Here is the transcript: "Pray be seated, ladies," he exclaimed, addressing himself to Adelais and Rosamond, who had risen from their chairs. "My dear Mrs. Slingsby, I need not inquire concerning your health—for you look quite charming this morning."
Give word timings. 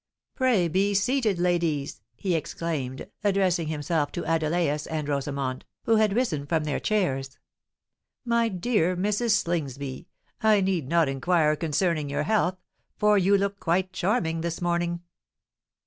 "Pray 0.33 0.67
be 0.67 0.95
seated, 0.95 1.37
ladies," 1.37 2.01
he 2.15 2.33
exclaimed, 2.33 3.07
addressing 3.23 3.67
himself 3.67 4.11
to 4.11 4.25
Adelais 4.25 4.79
and 4.89 5.07
Rosamond, 5.07 5.63
who 5.83 5.97
had 5.97 6.15
risen 6.15 6.47
from 6.47 6.63
their 6.63 6.79
chairs. 6.79 7.37
"My 8.25 8.49
dear 8.49 8.97
Mrs. 8.97 9.33
Slingsby, 9.43 10.07
I 10.41 10.59
need 10.59 10.87
not 10.89 11.07
inquire 11.07 11.55
concerning 11.55 12.09
your 12.09 12.23
health—for 12.23 13.19
you 13.19 13.37
look 13.37 13.59
quite 13.59 13.93
charming 13.93 14.41
this 14.41 14.59
morning." 14.59 15.01